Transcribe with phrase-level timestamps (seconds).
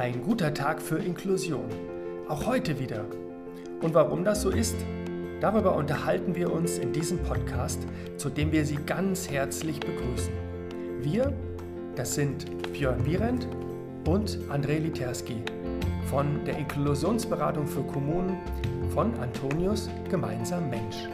[0.00, 1.68] Ein guter Tag für Inklusion.
[2.26, 3.04] Auch heute wieder.
[3.82, 4.76] Und warum das so ist,
[5.42, 10.32] darüber unterhalten wir uns in diesem Podcast, zu dem wir Sie ganz herzlich begrüßen.
[11.02, 11.34] Wir,
[11.96, 13.46] das sind Björn Bierend
[14.08, 15.42] und André Literski
[16.06, 18.38] von der Inklusionsberatung für Kommunen
[18.94, 21.10] von Antonius Gemeinsam Mensch.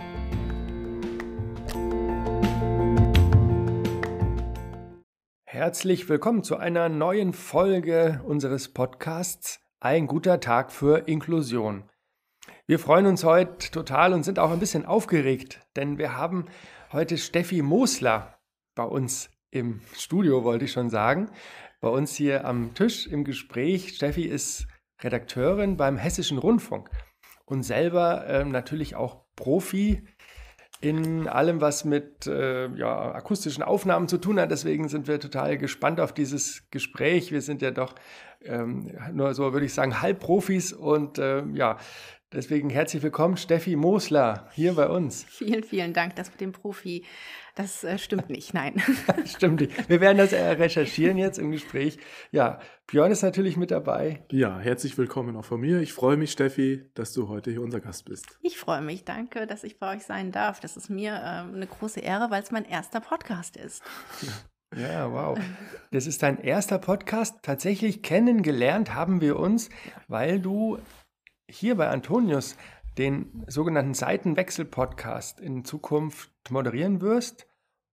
[5.57, 11.89] Herzlich willkommen zu einer neuen Folge unseres Podcasts Ein guter Tag für Inklusion.
[12.67, 16.45] Wir freuen uns heute total und sind auch ein bisschen aufgeregt, denn wir haben
[16.93, 18.39] heute Steffi Mosler
[18.75, 21.31] bei uns im Studio, wollte ich schon sagen,
[21.81, 23.97] bei uns hier am Tisch im Gespräch.
[23.97, 24.67] Steffi ist
[25.03, 26.91] Redakteurin beim Hessischen Rundfunk
[27.47, 30.07] und selber äh, natürlich auch Profi
[30.81, 34.51] in allem, was mit äh, ja, akustischen Aufnahmen zu tun hat.
[34.51, 37.33] Deswegen sind wir total gespannt auf dieses Gespräch.
[37.33, 37.95] Wir sind ja doch
[38.45, 41.79] ähm, nur so, würde ich sagen, Halbprofis und äh, ja,
[42.33, 45.25] deswegen herzlich willkommen, Steffi Mosler, hier bei uns.
[45.25, 47.05] Vielen, vielen Dank, das mit dem Profi.
[47.55, 48.83] Das äh, stimmt nicht, nein.
[49.25, 49.89] stimmt nicht.
[49.89, 51.99] Wir werden das äh, recherchieren jetzt im Gespräch.
[52.31, 54.25] Ja, Björn ist natürlich mit dabei.
[54.31, 55.81] Ja, herzlich willkommen auch von mir.
[55.81, 58.39] Ich freue mich, Steffi, dass du heute hier unser Gast bist.
[58.43, 59.05] Ich freue mich.
[59.05, 60.61] Danke, dass ich bei euch sein darf.
[60.61, 63.83] Das ist mir äh, eine große Ehre, weil es mein erster Podcast ist.
[64.23, 64.33] Ja.
[64.77, 65.39] Ja, wow.
[65.93, 67.37] Das ist dein erster Podcast.
[67.43, 69.71] Tatsächlich kennengelernt haben wir uns,
[70.09, 70.79] weil du
[71.49, 72.57] hier bei Antonius
[72.99, 77.47] den sogenannten Seitenwechsel-Podcast in Zukunft moderieren wirst.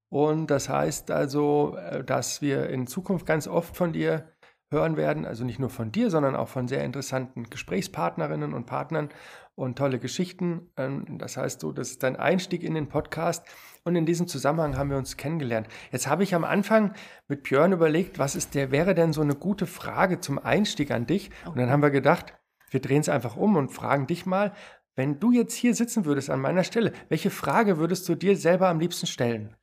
[0.10, 4.30] Und das heißt also, äh, dass wir in Zukunft ganz oft von dir
[4.74, 9.10] hören werden, also nicht nur von dir, sondern auch von sehr interessanten Gesprächspartnerinnen und Partnern
[9.56, 10.72] und tolle Geschichten.
[10.78, 13.46] Ähm, das heißt so, das ist dein Einstieg in den Podcast
[13.84, 15.68] und in diesem Zusammenhang haben wir uns kennengelernt.
[15.92, 16.94] Jetzt habe ich am Anfang
[17.28, 21.06] mit Björn überlegt, was ist der, wäre denn so eine gute Frage zum Einstieg an
[21.06, 21.30] dich?
[21.46, 22.34] Und dann haben wir gedacht,
[22.74, 24.54] wir drehen es einfach um und fragen dich mal,
[24.96, 28.70] wenn du jetzt hier sitzen würdest an meiner Stelle, welche Frage würdest du dir selber
[28.70, 29.56] am liebsten stellen?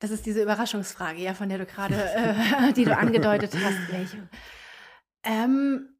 [0.00, 3.92] Das ist diese Überraschungsfrage, ja, von der du gerade, äh, die du angedeutet hast.
[3.92, 4.28] Welche?
[5.24, 5.98] Ähm,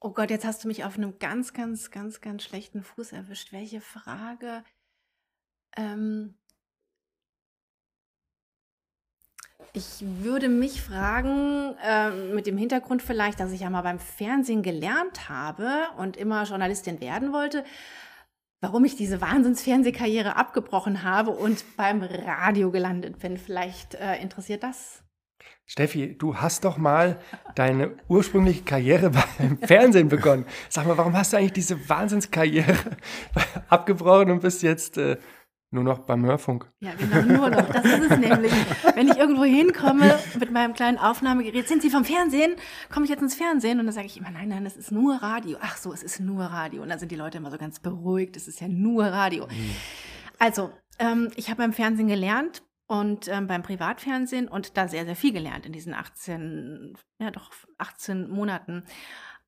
[0.00, 3.52] oh Gott, jetzt hast du mich auf einem ganz, ganz, ganz, ganz schlechten Fuß erwischt.
[3.52, 4.64] Welche Frage?
[5.76, 6.38] Ähm,
[9.76, 14.62] ich würde mich fragen, äh, mit dem Hintergrund vielleicht, dass ich ja mal beim Fernsehen
[14.62, 15.68] gelernt habe
[15.98, 17.64] und immer Journalistin werden wollte,
[18.60, 23.36] warum ich diese Wahnsinns-Fernsehkarriere abgebrochen habe und beim Radio gelandet bin.
[23.36, 25.02] Vielleicht äh, interessiert das.
[25.66, 27.18] Steffi, du hast doch mal
[27.56, 30.46] deine ursprüngliche Karriere beim Fernsehen begonnen.
[30.68, 32.76] Sag mal, warum hast du eigentlich diese Wahnsinnskarriere
[33.68, 35.16] abgebrochen und bist jetzt äh,
[35.74, 36.70] nur noch beim Hörfunk.
[36.80, 37.68] Ja, genau, nur noch.
[37.68, 38.52] Das ist es nämlich.
[38.94, 42.54] Wenn ich irgendwo hinkomme mit meinem kleinen Aufnahmegerät, sind Sie vom Fernsehen?
[42.90, 43.80] Komme ich jetzt ins Fernsehen?
[43.80, 45.58] Und dann sage ich immer, nein, nein, das ist nur Radio.
[45.60, 46.82] Ach so, es ist nur Radio.
[46.82, 49.46] Und dann sind die Leute immer so ganz beruhigt, es ist ja nur Radio.
[49.46, 49.76] Mhm.
[50.38, 55.16] Also, ähm, ich habe beim Fernsehen gelernt und ähm, beim Privatfernsehen und da sehr, sehr
[55.16, 58.84] viel gelernt in diesen 18, ja doch 18 Monaten.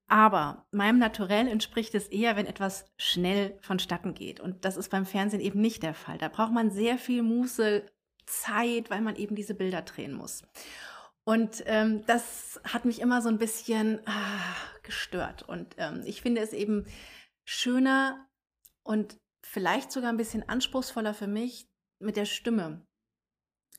[0.09, 4.39] Aber meinem Naturell entspricht es eher, wenn etwas schnell vonstatten geht.
[4.39, 6.19] Und das ist beim Fernsehen eben nicht der Fall.
[6.19, 7.85] Da braucht man sehr viel Muße,
[8.27, 10.43] Zeit, weil man eben diese Bilder drehen muss.
[11.25, 15.43] Und ähm, das hat mich immer so ein bisschen ah, gestört.
[15.43, 16.87] Und ähm, ich finde es eben
[17.45, 18.29] schöner
[18.83, 21.69] und vielleicht sogar ein bisschen anspruchsvoller für mich,
[21.99, 22.87] mit der Stimme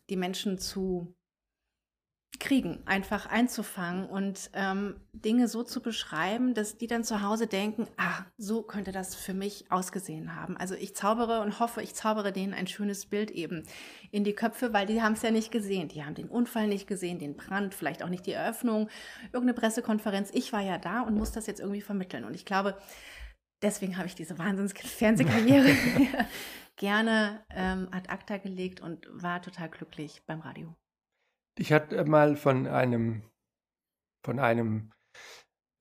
[0.09, 1.16] die Menschen zu
[2.39, 7.87] kriegen, einfach einzufangen und ähm, Dinge so zu beschreiben, dass die dann zu Hause denken,
[7.97, 10.57] ah, so könnte das für mich ausgesehen haben.
[10.57, 13.63] Also ich zaubere und hoffe, ich zaubere denen ein schönes Bild eben
[14.11, 15.87] in die Köpfe, weil die haben es ja nicht gesehen.
[15.87, 18.89] Die haben den Unfall nicht gesehen, den Brand, vielleicht auch nicht die Eröffnung,
[19.33, 20.29] irgendeine Pressekonferenz.
[20.33, 22.23] Ich war ja da und muss das jetzt irgendwie vermitteln.
[22.23, 22.77] Und ich glaube,
[23.61, 25.69] deswegen habe ich diese Wahnsinns-Fernsehkarriere
[26.77, 30.75] gerne ähm, ad acta gelegt und war total glücklich beim Radio.
[31.59, 33.23] Ich hatte mal von einem,
[34.23, 34.91] von einem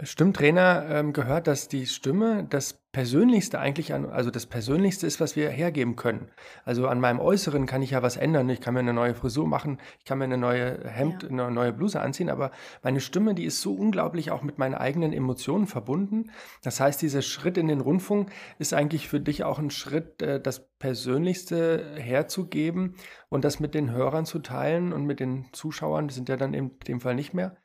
[0.02, 5.36] Stimmtrainer ähm, gehört, dass die Stimme das Persönlichste eigentlich an, also das Persönlichste ist, was
[5.36, 6.30] wir hergeben können.
[6.64, 8.48] Also an meinem Äußeren kann ich ja was ändern.
[8.48, 11.28] Ich kann mir eine neue Frisur machen, ich kann mir eine neue Hemd, ja.
[11.28, 12.52] eine neue Bluse anziehen, aber
[12.82, 16.30] meine Stimme, die ist so unglaublich auch mit meinen eigenen Emotionen verbunden.
[16.62, 20.40] Das heißt, dieser Schritt in den Rundfunk ist eigentlich für dich auch ein Schritt, äh,
[20.40, 22.96] das Persönlichste herzugeben
[23.30, 26.52] und das mit den Hörern zu teilen und mit den Zuschauern, die sind ja dann
[26.54, 27.56] in dem Fall nicht mehr,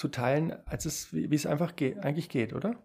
[0.00, 2.82] zu teilen, als es, wie, wie es einfach geht, eigentlich geht, oder?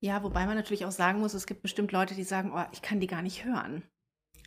[0.00, 2.82] Ja, wobei man natürlich auch sagen muss, es gibt bestimmt Leute, die sagen, oh, ich
[2.82, 3.82] kann die gar nicht hören.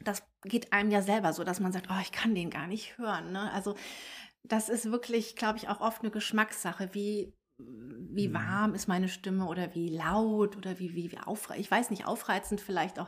[0.04, 2.98] Das geht einem ja selber so, dass man sagt, oh, ich kann den gar nicht
[3.00, 3.32] hören.
[3.32, 3.52] Ne?
[3.52, 3.76] Also
[4.44, 6.94] das ist wirklich, glaube ich, auch oft eine Geschmackssache.
[6.94, 7.34] Wie
[8.14, 8.34] wie mhm.
[8.34, 12.06] warm ist meine Stimme oder wie laut oder wie, wie, wie aufreizend, ich weiß nicht,
[12.08, 13.08] aufreizend vielleicht auch.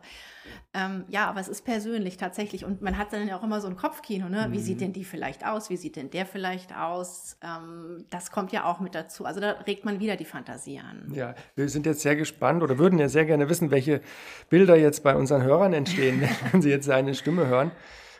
[0.73, 2.65] Ähm, ja, aber es ist persönlich tatsächlich.
[2.65, 4.47] Und man hat dann ja auch immer so ein Kopfkino, ne?
[4.51, 4.79] Wie sieht mhm.
[4.79, 5.69] denn die vielleicht aus?
[5.69, 7.37] Wie sieht denn der vielleicht aus?
[7.41, 9.25] Ähm, das kommt ja auch mit dazu.
[9.25, 11.11] Also da regt man wieder die Fantasie an.
[11.13, 14.01] Ja, wir sind jetzt sehr gespannt oder würden ja sehr gerne wissen, welche
[14.49, 17.71] Bilder jetzt bei unseren Hörern entstehen, wenn sie jetzt seine Stimme hören.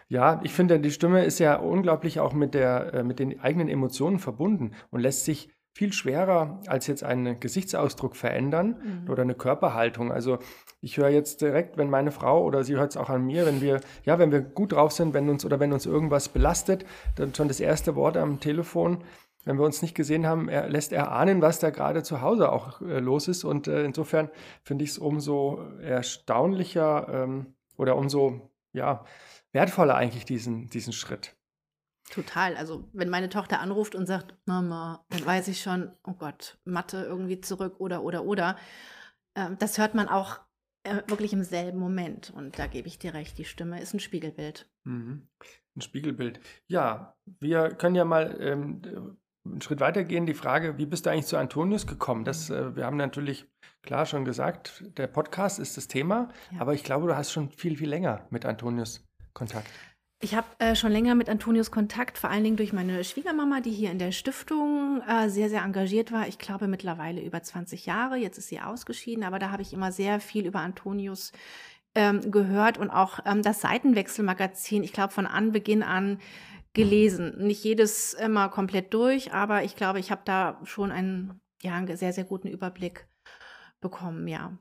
[0.10, 3.70] Ja, ich finde, die Stimme ist ja unglaublich auch mit, der, äh, mit den eigenen
[3.70, 9.10] Emotionen verbunden und lässt sich viel schwerer als jetzt einen Gesichtsausdruck verändern mhm.
[9.10, 10.12] oder eine Körperhaltung.
[10.12, 10.38] Also
[10.82, 13.60] ich höre jetzt direkt, wenn meine Frau oder sie hört es auch an mir, wenn
[13.60, 16.86] wir, ja, wenn wir gut drauf sind, wenn uns oder wenn uns irgendwas belastet,
[17.16, 19.04] dann schon das erste Wort am Telefon,
[19.46, 22.52] wenn wir uns nicht gesehen haben, er, lässt er ahnen, was da gerade zu Hause
[22.52, 23.44] auch äh, los ist.
[23.44, 24.30] Und äh, insofern
[24.62, 27.48] finde ich es umso erstaunlicher ähm,
[27.78, 29.04] oder umso ja,
[29.52, 31.36] wertvoller eigentlich diesen, diesen Schritt.
[32.10, 32.56] Total.
[32.56, 37.04] Also wenn meine Tochter anruft und sagt, Mama, dann weiß ich schon, oh Gott, Mathe
[37.04, 38.58] irgendwie zurück oder oder oder.
[39.36, 40.40] Ähm, das hört man auch
[40.84, 42.32] äh, wirklich im selben Moment.
[42.36, 44.70] Und da gebe ich dir recht, die Stimme ist ein Spiegelbild.
[44.84, 45.28] Mhm.
[45.76, 46.40] Ein Spiegelbild.
[46.68, 48.82] Ja, wir können ja mal ähm,
[49.46, 50.26] einen Schritt weiter gehen.
[50.26, 52.26] Die Frage, wie bist du eigentlich zu Antonius gekommen?
[52.26, 53.46] Das, äh, wir haben natürlich
[53.82, 56.62] klar schon gesagt, der Podcast ist das Thema, ja.
[56.62, 59.68] aber ich glaube, du hast schon viel, viel länger mit Antonius Kontakt.
[60.24, 63.72] Ich habe äh, schon länger mit Antonius Kontakt, vor allen Dingen durch meine Schwiegermama, die
[63.72, 66.30] hier in der Stiftung äh, sehr, sehr engagiert war.
[66.30, 68.16] Ich glaube mittlerweile über 20 Jahre.
[68.16, 71.34] Jetzt ist sie ausgeschieden, aber da habe ich immer sehr viel über Antonius
[71.94, 76.20] ähm, gehört und auch ähm, das Seitenwechselmagazin, ich glaube, von Anbeginn an
[76.72, 77.36] gelesen.
[77.40, 81.98] Nicht jedes immer komplett durch, aber ich glaube, ich habe da schon einen, ja, einen
[81.98, 83.10] sehr, sehr guten Überblick
[83.82, 84.58] bekommen, ja.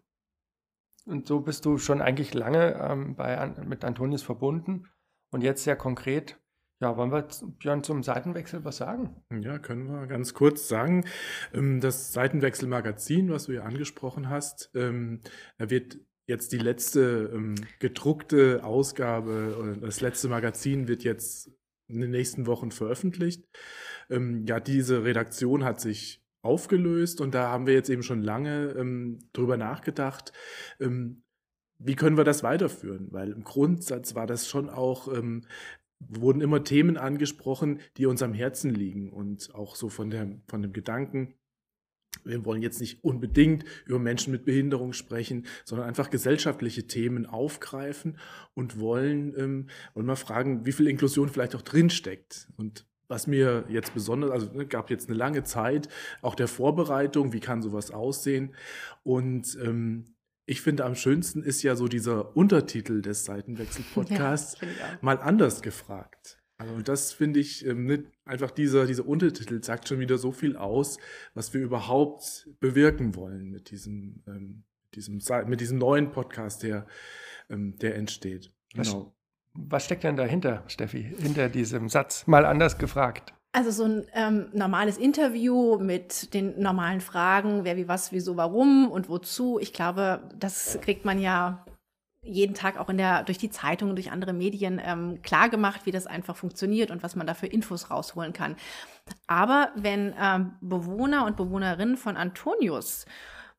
[1.06, 4.88] Und so bist du schon eigentlich lange ähm, bei, mit Antonius verbunden.
[5.32, 6.38] Und jetzt sehr konkret,
[6.80, 7.26] ja, wollen wir
[7.58, 9.16] Björn zum Seitenwechsel was sagen?
[9.30, 11.06] Ja, können wir ganz kurz sagen.
[11.54, 15.20] Ähm, das Seitenwechsel-Magazin, was du ja angesprochen hast, ähm,
[15.58, 21.50] da wird jetzt die letzte ähm, gedruckte Ausgabe, das letzte Magazin wird jetzt
[21.88, 23.44] in den nächsten Wochen veröffentlicht.
[24.08, 29.56] Ja, diese Redaktion hat sich aufgelöst und da haben wir jetzt eben schon lange drüber
[29.56, 30.32] nachgedacht,
[31.84, 33.08] wie können wir das weiterführen?
[33.10, 35.42] Weil im Grundsatz war das schon auch, ähm,
[35.98, 40.62] wurden immer Themen angesprochen, die uns am Herzen liegen und auch so von, der, von
[40.62, 41.34] dem Gedanken,
[42.24, 48.18] wir wollen jetzt nicht unbedingt über Menschen mit Behinderung sprechen, sondern einfach gesellschaftliche Themen aufgreifen
[48.54, 52.48] und wollen, ähm, wollen mal fragen, wie viel Inklusion vielleicht auch drinsteckt.
[52.56, 55.88] Und was mir jetzt besonders, also ne, gab jetzt eine lange Zeit
[56.20, 58.54] auch der Vorbereitung, wie kann sowas aussehen.
[59.02, 60.11] Und ähm,
[60.46, 66.38] ich finde, am schönsten ist ja so dieser Untertitel des Seitenwechsel-Podcasts ja, mal anders gefragt.
[66.58, 70.56] Also das finde ich, ähm, nicht, einfach dieser, dieser Untertitel sagt schon wieder so viel
[70.56, 70.98] aus,
[71.34, 76.86] was wir überhaupt bewirken wollen mit diesem, ähm, diesem, mit diesem neuen Podcast, der,
[77.50, 78.52] ähm, der entsteht.
[78.74, 79.14] Genau.
[79.54, 82.26] Was, was steckt denn dahinter, Steffi, hinter diesem Satz?
[82.26, 83.34] Mal anders gefragt.
[83.54, 88.90] Also so ein ähm, normales Interview mit den normalen Fragen, wer wie was, wieso, warum
[88.90, 89.58] und wozu.
[89.60, 91.66] Ich glaube, das kriegt man ja
[92.22, 95.82] jeden Tag auch in der, durch die Zeitung und durch andere Medien ähm, klar gemacht,
[95.84, 98.56] wie das einfach funktioniert und was man da für Infos rausholen kann.
[99.26, 103.04] Aber wenn ähm, Bewohner und Bewohnerinnen von Antonius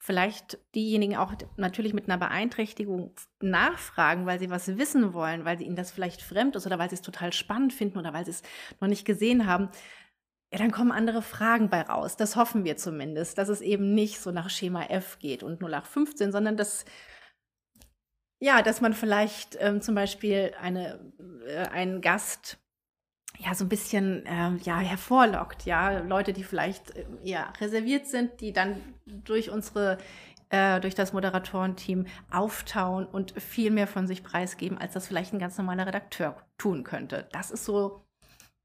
[0.04, 5.64] vielleicht diejenigen auch natürlich mit einer Beeinträchtigung nachfragen, weil sie was wissen wollen, weil sie
[5.64, 8.32] ihnen das vielleicht fremd ist oder weil sie es total spannend finden oder weil sie
[8.32, 8.42] es
[8.82, 9.70] noch nicht gesehen haben,
[10.52, 12.18] ja, dann kommen andere Fragen bei raus.
[12.18, 15.70] Das hoffen wir zumindest, dass es eben nicht so nach Schema F geht und nur
[15.70, 16.84] nach 15, sondern dass
[18.42, 21.00] ja, dass man vielleicht ähm, zum Beispiel eine,
[21.48, 22.58] äh, einen Gast
[23.40, 28.42] ja so ein bisschen äh, ja hervorlockt, ja Leute, die vielleicht äh, eher reserviert sind,
[28.42, 28.82] die dann
[29.26, 29.98] durch unsere
[30.50, 35.40] äh, durch das Moderatorenteam auftauen und viel mehr von sich preisgeben, als das vielleicht ein
[35.40, 37.28] ganz normaler Redakteur tun könnte.
[37.32, 38.04] Das ist so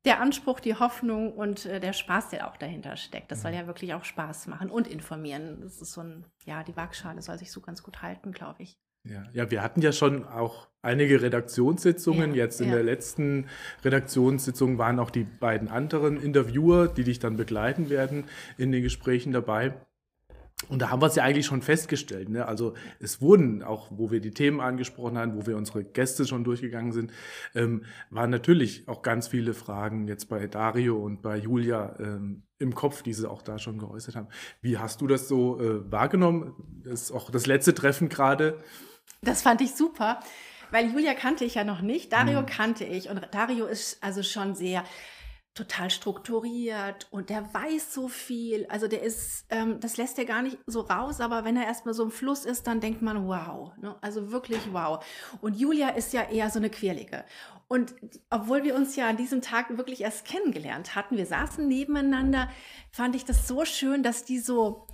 [0.05, 3.31] der Anspruch, die Hoffnung und äh, der Spaß, der auch dahinter steckt.
[3.31, 3.57] Das soll mhm.
[3.59, 5.61] ja wirklich auch Spaß machen und informieren.
[5.63, 8.79] Das ist so ein, ja, die Waagschale soll sich so ganz gut halten, glaube ich.
[9.05, 12.35] Ja, ja, wir hatten ja schon auch einige Redaktionssitzungen.
[12.35, 12.75] Ja, Jetzt in ja.
[12.75, 13.47] der letzten
[13.85, 18.25] Redaktionssitzung waren auch die beiden anderen Interviewer, die dich dann begleiten werden,
[18.57, 19.73] in den Gesprächen dabei.
[20.69, 22.29] Und da haben wir es ja eigentlich schon festgestellt.
[22.29, 22.47] Ne?
[22.47, 26.43] Also es wurden, auch wo wir die Themen angesprochen haben, wo wir unsere Gäste schon
[26.43, 27.13] durchgegangen sind,
[27.55, 32.75] ähm, waren natürlich auch ganz viele Fragen jetzt bei Dario und bei Julia ähm, im
[32.75, 34.29] Kopf, die sie auch da schon geäußert haben.
[34.61, 36.55] Wie hast du das so äh, wahrgenommen?
[36.83, 38.59] Das ist auch das letzte Treffen gerade.
[39.23, 40.19] Das fand ich super,
[40.73, 42.47] weil Julia kannte ich ja noch nicht, Dario mhm.
[42.47, 44.85] kannte ich und Dario ist also schon sehr
[45.59, 48.65] total strukturiert und der weiß so viel.
[48.69, 51.95] Also der ist, ähm, das lässt er gar nicht so raus, aber wenn er erstmal
[51.95, 53.73] so im Fluss ist, dann denkt man, wow.
[53.77, 53.97] Ne?
[54.01, 55.05] Also wirklich wow.
[55.41, 57.25] Und Julia ist ja eher so eine Quirlige.
[57.67, 57.95] Und
[58.31, 62.49] obwohl wir uns ja an diesem Tag wirklich erst kennengelernt hatten, wir saßen nebeneinander,
[62.93, 64.87] fand ich das so schön, dass die so,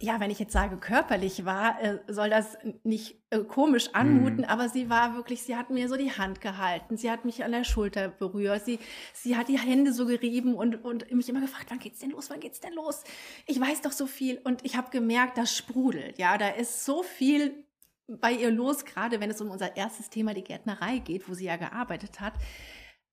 [0.00, 4.44] ja, wenn ich jetzt sage körperlich war, äh, soll das nicht äh, komisch anmuten, mhm.
[4.44, 7.52] aber sie war wirklich, sie hat mir so die Hand gehalten, sie hat mich an
[7.52, 8.78] der Schulter berührt, sie,
[9.12, 12.30] sie hat die Hände so gerieben und, und mich immer gefragt, wann geht's denn los,
[12.30, 13.02] wann geht's denn los?
[13.46, 17.02] Ich weiß doch so viel und ich habe gemerkt, das sprudelt, ja, da ist so
[17.02, 17.64] viel
[18.06, 21.44] bei ihr los, gerade wenn es um unser erstes Thema, die Gärtnerei geht, wo sie
[21.44, 22.32] ja gearbeitet hat.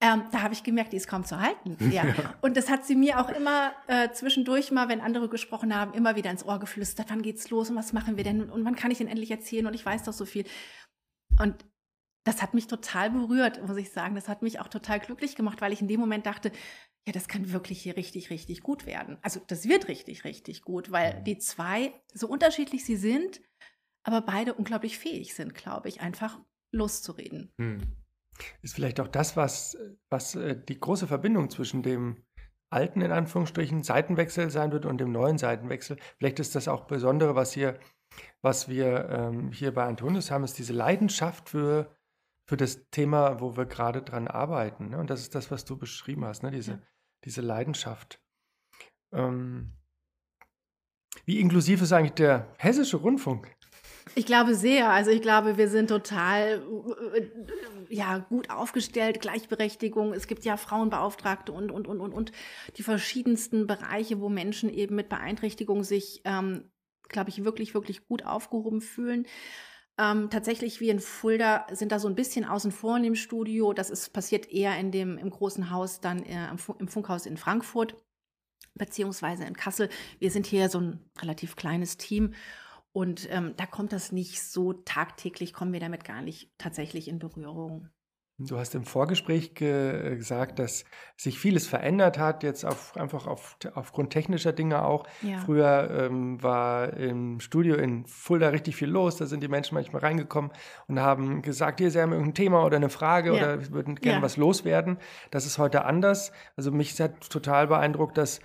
[0.01, 1.77] Ähm, da habe ich gemerkt, die ist kaum zu halten.
[1.91, 2.03] Ja.
[2.41, 6.15] Und das hat sie mir auch immer äh, zwischendurch mal, wenn andere gesprochen haben, immer
[6.15, 8.91] wieder ins Ohr geflüstert, wann geht's los und was machen wir denn und wann kann
[8.91, 10.45] ich denn endlich erzählen und ich weiß doch so viel.
[11.39, 11.65] Und
[12.25, 14.15] das hat mich total berührt, muss ich sagen.
[14.15, 16.51] Das hat mich auch total glücklich gemacht, weil ich in dem Moment dachte,
[17.07, 19.17] ja, das kann wirklich hier richtig, richtig gut werden.
[19.21, 21.23] Also das wird richtig, richtig gut, weil mhm.
[21.23, 23.41] die zwei, so unterschiedlich sie sind,
[24.03, 26.39] aber beide unglaublich fähig sind, glaube ich, einfach
[26.71, 27.53] loszureden.
[27.59, 27.95] Hm.
[28.61, 29.77] Ist vielleicht auch das, was,
[30.09, 32.23] was äh, die große Verbindung zwischen dem
[32.69, 35.97] alten, in Anführungsstrichen, Seitenwechsel sein wird und dem neuen Seitenwechsel.
[36.17, 37.79] Vielleicht ist das auch Besondere, was hier,
[38.41, 41.95] was wir ähm, hier bei Antonius haben, ist diese Leidenschaft für,
[42.47, 44.89] für das Thema, wo wir gerade dran arbeiten.
[44.89, 44.97] Ne?
[44.97, 46.51] Und das ist das, was du beschrieben hast, ne?
[46.51, 46.79] diese, ja.
[47.23, 48.21] diese Leidenschaft.
[49.13, 49.73] Ähm,
[51.23, 53.55] wie inklusiv ist eigentlich der hessische Rundfunk?
[54.13, 54.91] Ich glaube sehr.
[54.91, 56.61] Also ich glaube, wir sind total
[57.15, 57.27] äh,
[57.89, 60.13] ja, gut aufgestellt, Gleichberechtigung.
[60.13, 62.31] Es gibt ja Frauenbeauftragte und, und, und, und, und
[62.77, 66.69] die verschiedensten Bereiche, wo Menschen eben mit Beeinträchtigung sich, ähm,
[67.09, 69.25] glaube ich, wirklich, wirklich gut aufgehoben fühlen.
[69.97, 73.73] Ähm, tatsächlich wie in Fulda sind da so ein bisschen außen vor in dem Studio.
[73.73, 77.95] Das ist passiert eher in dem im großen Haus dann äh, im Funkhaus in Frankfurt
[78.75, 79.89] beziehungsweise in Kassel.
[80.19, 82.33] Wir sind hier so ein relativ kleines Team
[82.95, 87.19] und ähm, da kommt das nicht so tagtäglich, kommen wir damit gar nicht tatsächlich in
[87.19, 87.89] Berührung.
[88.37, 90.85] Du hast im Vorgespräch ge gesagt, dass
[91.17, 95.05] sich vieles verändert hat, jetzt auf, einfach auf, aufgrund technischer Dinge auch.
[95.21, 95.39] Ja.
[95.39, 100.01] Früher ähm, war im Studio in Fulda richtig viel los, da sind die Menschen manchmal
[100.01, 100.51] reingekommen
[100.87, 103.55] und haben gesagt, hier, Sie haben irgendein Thema oder eine Frage ja.
[103.55, 104.23] oder würden gerne ja.
[104.23, 104.99] was loswerden.
[105.31, 106.31] Das ist heute anders.
[106.55, 108.39] Also mich hat total beeindruckt, dass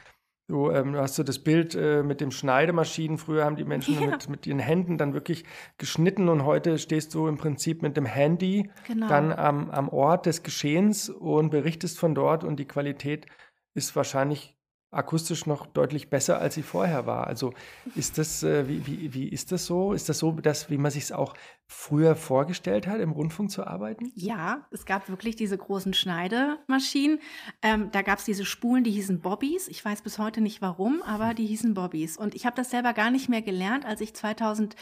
[0.50, 3.18] Du ähm, hast so das Bild äh, mit dem Schneidemaschinen.
[3.18, 4.08] Früher haben die Menschen ja.
[4.08, 5.44] mit, mit ihren Händen dann wirklich
[5.78, 9.06] geschnitten und heute stehst du im Prinzip mit dem Handy genau.
[9.06, 13.26] dann am, am Ort des Geschehens und berichtest von dort und die Qualität
[13.74, 14.58] ist wahrscheinlich
[14.90, 17.26] akustisch noch deutlich besser, als sie vorher war.
[17.26, 17.52] Also
[17.94, 19.92] ist das, äh, wie, wie, wie ist das so?
[19.92, 21.34] Ist das so, dass, wie man sich es auch
[21.66, 24.10] früher vorgestellt hat, im Rundfunk zu arbeiten?
[24.14, 27.20] Ja, es gab wirklich diese großen Schneidemaschinen.
[27.62, 29.68] Ähm, da gab es diese Spulen, die hießen Bobbys.
[29.68, 32.16] Ich weiß bis heute nicht warum, aber die hießen Bobbys.
[32.16, 34.74] Und ich habe das selber gar nicht mehr gelernt, als ich 2005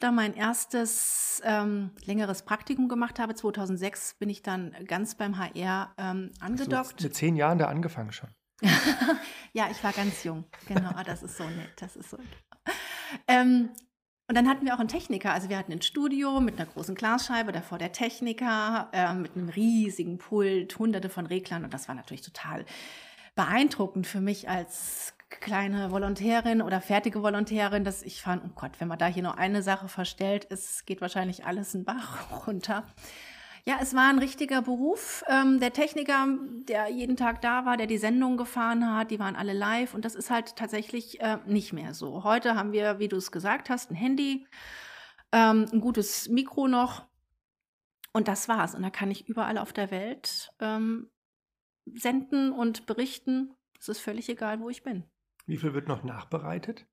[0.00, 3.36] da mein erstes ähm, längeres Praktikum gemacht habe.
[3.36, 7.00] 2006 bin ich dann ganz beim HR ähm, angedockt.
[7.00, 8.30] So, mit zehn Jahren da angefangen schon.
[9.52, 10.44] ja, ich war ganz jung.
[10.66, 11.70] Genau, das ist so nett.
[11.76, 12.18] Das ist so.
[13.26, 13.70] Ähm,
[14.28, 15.32] und dann hatten wir auch einen Techniker.
[15.32, 19.48] Also wir hatten ein Studio mit einer großen Glasscheibe, davor der Techniker, äh, mit einem
[19.48, 21.64] riesigen Pult, hunderte von Reglern.
[21.64, 22.64] Und das war natürlich total
[23.34, 28.88] beeindruckend für mich als kleine Volontärin oder fertige Volontärin, dass ich fand, oh Gott, wenn
[28.88, 32.84] man da hier nur eine Sache verstellt, es geht wahrscheinlich alles einen Bach runter.
[33.70, 35.22] Ja, es war ein richtiger Beruf.
[35.28, 36.26] Ähm, der Techniker,
[36.68, 40.04] der jeden Tag da war, der die Sendung gefahren hat, die waren alle live und
[40.04, 42.24] das ist halt tatsächlich äh, nicht mehr so.
[42.24, 44.44] Heute haben wir, wie du es gesagt hast, ein Handy,
[45.30, 47.06] ähm, ein gutes Mikro noch
[48.12, 48.74] und das war's.
[48.74, 51.08] Und da kann ich überall auf der Welt ähm,
[51.94, 53.54] senden und berichten.
[53.78, 55.04] Es ist völlig egal, wo ich bin.
[55.46, 56.88] Wie viel wird noch nachbereitet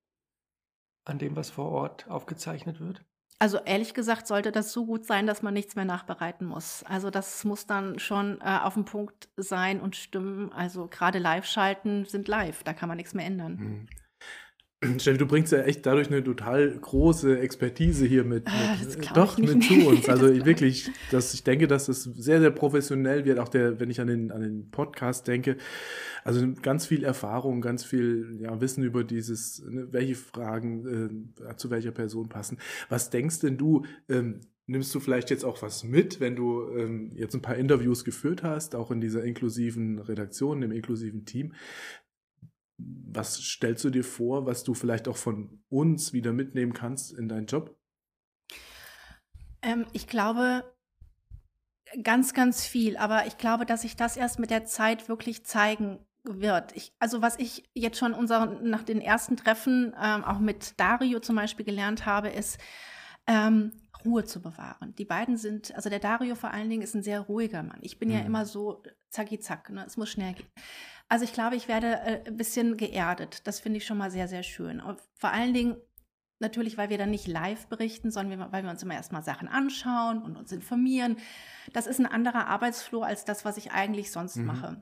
[1.05, 3.03] an dem, was vor Ort aufgezeichnet wird?
[3.39, 6.83] Also ehrlich gesagt sollte das so gut sein, dass man nichts mehr nachbereiten muss.
[6.83, 10.51] Also das muss dann schon äh, auf dem Punkt sein und stimmen.
[10.51, 13.55] Also gerade Live-Schalten sind live, da kann man nichts mehr ändern.
[13.55, 13.87] Mhm.
[14.99, 19.39] Steffi, du bringst ja echt dadurch eine total große Expertise hier mit, ah, mit doch
[19.39, 20.07] mit zu uns.
[20.07, 23.39] Also wirklich, dass ich denke, dass es sehr, sehr professionell wird.
[23.39, 25.57] Auch der, wenn ich an den, an den Podcast denke,
[26.23, 31.71] also ganz viel Erfahrung, ganz viel ja, Wissen über dieses, ne, welche Fragen äh, zu
[31.71, 32.59] welcher Person passen.
[32.87, 33.83] Was denkst denn du?
[34.07, 38.05] Ähm, nimmst du vielleicht jetzt auch was mit, wenn du ähm, jetzt ein paar Interviews
[38.05, 41.53] geführt hast, auch in dieser inklusiven Redaktion, im inklusiven Team?
[42.77, 47.27] Was stellst du dir vor, was du vielleicht auch von uns wieder mitnehmen kannst in
[47.27, 47.75] deinen Job?
[49.61, 50.63] Ähm, ich glaube,
[52.03, 52.97] Ganz, ganz viel.
[52.97, 56.75] Aber ich glaube, dass sich das erst mit der Zeit wirklich zeigen wird.
[56.75, 61.19] Ich, also was ich jetzt schon unser, nach den ersten Treffen ähm, auch mit Dario
[61.19, 62.59] zum Beispiel gelernt habe, ist
[63.27, 63.71] ähm,
[64.03, 64.93] Ruhe zu bewahren.
[64.95, 67.79] Die beiden sind, also der Dario vor allen Dingen ist ein sehr ruhiger Mann.
[67.81, 68.15] Ich bin mhm.
[68.15, 69.83] ja immer so zacki zack, ne?
[69.85, 70.47] es muss schnell gehen.
[71.09, 73.47] Also ich glaube, ich werde äh, ein bisschen geerdet.
[73.47, 74.81] Das finde ich schon mal sehr, sehr schön.
[74.81, 75.77] Und vor allen Dingen
[76.39, 80.21] natürlich, weil wir dann nicht live berichten, sondern weil wir uns immer erstmal Sachen anschauen
[80.21, 81.17] und uns informieren.
[81.73, 84.45] Das ist ein anderer Arbeitsflow als das, was ich eigentlich sonst mhm.
[84.45, 84.81] mache.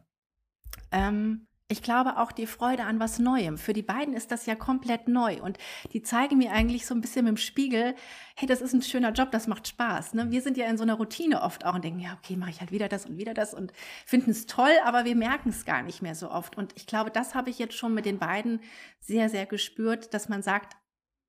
[0.91, 3.57] Ähm, ich glaube auch die Freude an was Neuem.
[3.57, 5.41] Für die beiden ist das ja komplett neu.
[5.41, 5.57] Und
[5.93, 7.95] die zeigen mir eigentlich so ein bisschen mit dem Spiegel,
[8.35, 10.13] hey, das ist ein schöner Job, das macht Spaß.
[10.13, 10.29] Ne?
[10.29, 12.59] Wir sind ja in so einer Routine oft auch und denken, ja, okay, mache ich
[12.59, 13.73] halt wieder das und wieder das und
[14.05, 16.55] finden es toll, aber wir merken es gar nicht mehr so oft.
[16.55, 18.61] Und ich glaube, das habe ich jetzt schon mit den beiden
[18.99, 20.77] sehr, sehr gespürt, dass man sagt,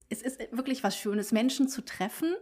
[0.09, 2.35] es ist wirklich was Schönes, Menschen zu treffen,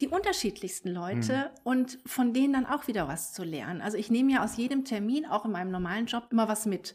[0.00, 1.60] die unterschiedlichsten Leute mhm.
[1.62, 3.80] und von denen dann auch wieder was zu lernen.
[3.80, 6.94] Also ich nehme ja aus jedem Termin, auch in meinem normalen Job, immer was mit.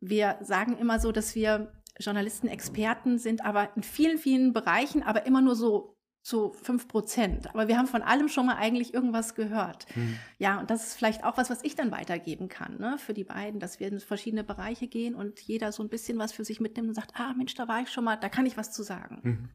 [0.00, 5.26] Wir sagen immer so, dass wir Journalisten Experten sind, aber in vielen, vielen Bereichen, aber
[5.26, 7.50] immer nur so zu fünf Prozent.
[7.50, 9.86] Aber wir haben von allem schon mal eigentlich irgendwas gehört.
[9.94, 10.18] Mhm.
[10.38, 13.24] Ja, und das ist vielleicht auch was, was ich dann weitergeben kann, ne, für die
[13.24, 16.60] beiden, dass wir in verschiedene Bereiche gehen und jeder so ein bisschen was für sich
[16.60, 18.82] mitnimmt und sagt, ah, Mensch, da war ich schon mal, da kann ich was zu
[18.82, 19.20] sagen.
[19.22, 19.48] Mhm.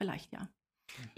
[0.00, 0.48] Vielleicht, ja.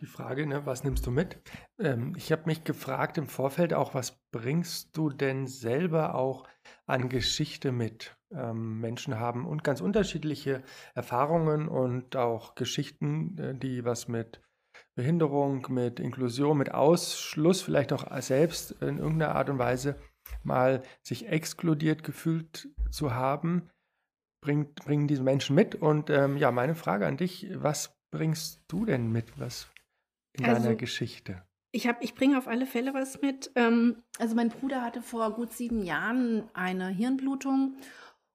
[0.01, 1.39] Die Frage, ne, was nimmst du mit?
[1.79, 6.49] Ähm, ich habe mich gefragt im Vorfeld auch, was bringst du denn selber auch
[6.87, 8.17] an Geschichte mit?
[8.33, 10.63] Ähm, Menschen haben und ganz unterschiedliche
[10.95, 14.41] Erfahrungen und auch Geschichten, äh, die was mit
[14.95, 19.97] Behinderung, mit Inklusion, mit Ausschluss, vielleicht auch selbst in irgendeiner Art und Weise
[20.43, 23.71] mal sich exkludiert gefühlt zu haben,
[24.43, 25.75] bringt, bringen diese Menschen mit.
[25.75, 29.69] Und ähm, ja, meine Frage an dich, was bringst du denn mit, was
[30.33, 31.43] in also, deiner Geschichte?
[31.73, 33.51] Ich, ich bringe auf alle Fälle was mit.
[33.55, 37.77] Ähm, also mein Bruder hatte vor gut sieben Jahren eine Hirnblutung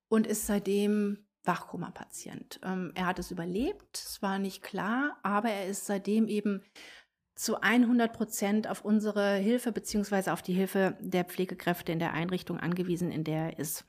[0.08, 2.60] und ist seitdem Wachkoma-Patient.
[2.64, 6.64] Ähm, er hat es überlebt, es war nicht klar, aber er ist seitdem eben
[7.36, 12.60] zu 100 Prozent auf unsere Hilfe beziehungsweise auf die Hilfe der Pflegekräfte in der Einrichtung
[12.60, 13.86] angewiesen, in der er ist.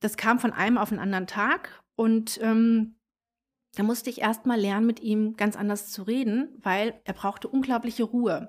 [0.00, 2.96] Das kam von einem auf den anderen Tag und ähm,
[3.74, 7.48] da musste ich erst mal lernen, mit ihm ganz anders zu reden, weil er brauchte
[7.48, 8.48] unglaubliche Ruhe.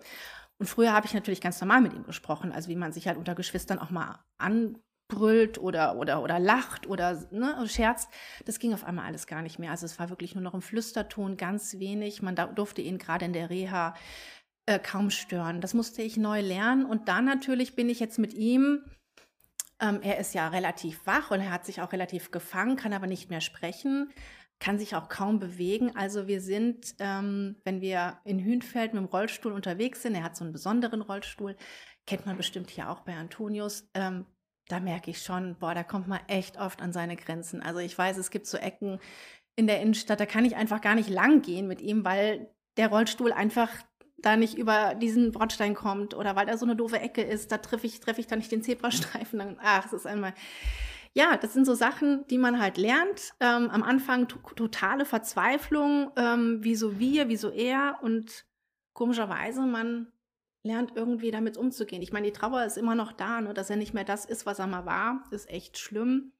[0.57, 3.17] Und früher habe ich natürlich ganz normal mit ihm gesprochen, also wie man sich halt
[3.17, 8.09] unter Geschwistern auch mal anbrüllt oder, oder, oder lacht oder ne, scherzt.
[8.45, 9.71] Das ging auf einmal alles gar nicht mehr.
[9.71, 12.21] Also es war wirklich nur noch im Flüsterton, ganz wenig.
[12.21, 13.95] Man durfte ihn gerade in der Reha
[14.65, 15.61] äh, kaum stören.
[15.61, 16.85] Das musste ich neu lernen.
[16.85, 18.83] Und dann natürlich bin ich jetzt mit ihm
[19.79, 23.07] ähm, er ist ja relativ wach und er hat sich auch relativ gefangen, kann aber
[23.07, 24.13] nicht mehr sprechen
[24.63, 25.93] kann sich auch kaum bewegen.
[25.93, 30.37] Also wir sind, ähm, wenn wir in Hünfeld mit dem Rollstuhl unterwegs sind, er hat
[30.37, 31.57] so einen besonderen Rollstuhl,
[32.07, 34.25] kennt man bestimmt hier auch bei Antonius, ähm,
[34.69, 37.61] da merke ich schon, boah, da kommt man echt oft an seine Grenzen.
[37.61, 38.99] Also ich weiß, es gibt so Ecken
[39.57, 42.87] in der Innenstadt, da kann ich einfach gar nicht lang gehen mit ihm, weil der
[42.87, 43.69] Rollstuhl einfach
[44.17, 47.57] da nicht über diesen Bordstein kommt oder weil da so eine doofe Ecke ist, da
[47.57, 49.39] treffe ich, treff ich da nicht den Zebrastreifen.
[49.39, 50.33] Dann, ach, es ist einmal
[51.15, 53.33] ja, das sind so Sachen, die man halt lernt.
[53.39, 58.45] Ähm, am Anfang totale Verzweiflung, ähm, wieso wir, wieso er und
[58.93, 60.11] komischerweise man
[60.63, 62.01] lernt irgendwie damit umzugehen.
[62.01, 64.45] Ich meine, die Trauer ist immer noch da, nur dass er nicht mehr das ist,
[64.45, 66.31] was er mal war, ist echt schlimm.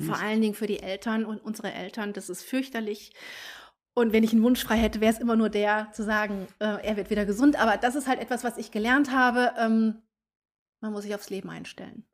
[0.00, 3.12] Vor allen Dingen für die Eltern und unsere Eltern, das ist fürchterlich.
[3.94, 6.82] Und wenn ich einen Wunsch frei hätte, wäre es immer nur der, zu sagen, äh,
[6.82, 7.56] er wird wieder gesund.
[7.60, 9.52] Aber das ist halt etwas, was ich gelernt habe.
[9.58, 10.02] Ähm,
[10.80, 12.06] man muss sich aufs Leben einstellen.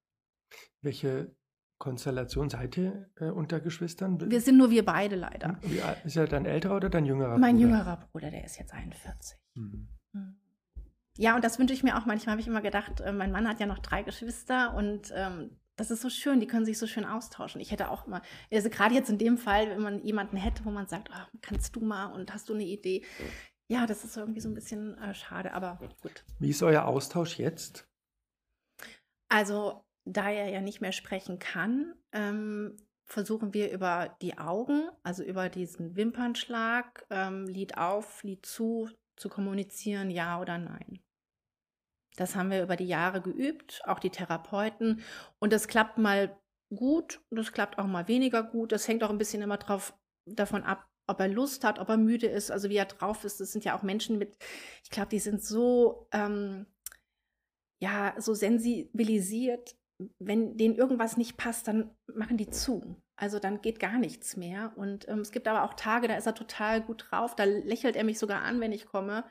[0.82, 1.37] Welche
[1.78, 4.30] Konstellation seid ihr äh, unter Geschwistern?
[4.30, 5.58] Wir sind nur wir beide leider.
[5.62, 7.52] Wie, ist er dein älterer oder dein jüngerer mein Bruder?
[7.52, 9.38] Mein jüngerer Bruder, der ist jetzt 41.
[9.54, 9.88] Mhm.
[11.16, 12.06] Ja, und das wünsche ich mir auch.
[12.06, 15.50] Manchmal habe ich immer gedacht, äh, mein Mann hat ja noch drei Geschwister und ähm,
[15.76, 17.60] das ist so schön, die können sich so schön austauschen.
[17.60, 20.70] Ich hätte auch immer, also gerade jetzt in dem Fall, wenn man jemanden hätte, wo
[20.70, 23.04] man sagt, oh, kannst du mal und hast du eine Idee?
[23.68, 26.24] Ja, das ist irgendwie so ein bisschen äh, schade, aber gut.
[26.38, 27.88] Wie ist euer Austausch jetzt?
[29.28, 35.22] Also da er ja nicht mehr sprechen kann, ähm, versuchen wir über die Augen, also
[35.22, 41.00] über diesen Wimpernschlag, ähm, Lied auf, Lied zu, zu kommunizieren, ja oder nein.
[42.16, 45.02] Das haben wir über die Jahre geübt, auch die Therapeuten.
[45.38, 46.36] Und das klappt mal
[46.74, 48.72] gut, das klappt auch mal weniger gut.
[48.72, 49.94] Das hängt auch ein bisschen immer drauf,
[50.26, 53.40] davon ab, ob er Lust hat, ob er müde ist, also wie er drauf ist.
[53.40, 54.36] Das sind ja auch Menschen mit,
[54.82, 56.66] ich glaube, die sind so, ähm,
[57.80, 59.77] ja, so sensibilisiert,
[60.18, 63.02] wenn denen irgendwas nicht passt, dann machen die zu.
[63.16, 64.72] Also dann geht gar nichts mehr.
[64.76, 67.34] Und ähm, es gibt aber auch Tage, da ist er total gut drauf.
[67.34, 69.24] Da lächelt er mich sogar an, wenn ich komme.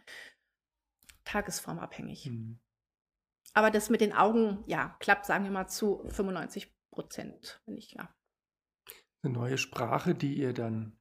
[1.24, 2.28] Tagesformabhängig.
[2.28, 2.60] Mhm.
[3.54, 7.94] aber das mit den Augen, ja, klappt, sagen wir mal, zu 95 Prozent, wenn ich,
[7.94, 8.14] ja.
[9.24, 10.98] Eine neue Sprache, die ihr dann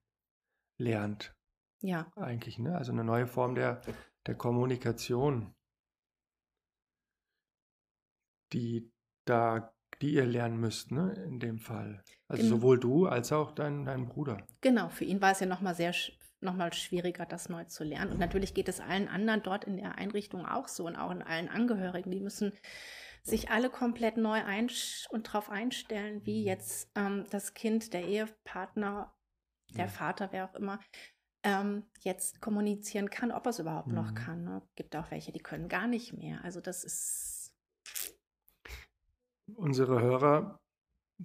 [0.79, 1.37] lernt.
[1.81, 2.11] Ja.
[2.17, 2.77] Eigentlich, ne?
[2.77, 3.83] Also eine neue Form der,
[4.27, 5.55] der Kommunikation,
[8.53, 8.91] die
[9.27, 11.13] da, die ihr lernen müsst, ne?
[11.27, 12.03] In dem Fall.
[12.29, 12.57] Also Genau.
[12.57, 14.47] sowohl du als auch dein, dein Bruder.
[14.61, 17.83] Genau, für ihn war es ja nochmal sehr sch- noch mal schwieriger, das neu zu
[17.85, 18.13] lernen.
[18.13, 21.23] Und natürlich geht es allen anderen dort in der Einrichtung auch so und auch in
[21.23, 22.11] allen Angehörigen.
[22.11, 22.53] Die müssen
[23.23, 24.41] sich alle komplett neu
[25.11, 29.13] und darauf einstellen, wie jetzt ähm, das Kind, der Ehepartner,
[29.75, 29.91] der Ja.
[29.91, 30.79] Vater, wer auch immer,
[31.43, 34.15] ähm, jetzt kommunizieren kann, ob er es überhaupt noch Mhm.
[34.15, 34.45] kann.
[34.45, 34.63] Ne?
[34.77, 36.45] Gibt auch welche, die können gar nicht mehr.
[36.45, 37.36] Also das ist
[39.55, 40.59] Unsere Hörer